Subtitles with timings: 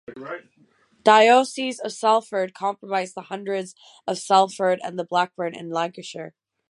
[0.07, 0.41] The
[1.03, 3.75] Diocese of Salford comprised the hundreds
[4.07, 6.33] of Salford and Blackburn in Lancashire.